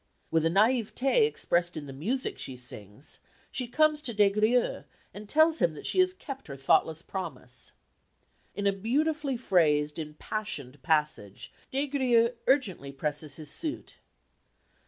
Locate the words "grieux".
4.31-4.83, 11.85-12.31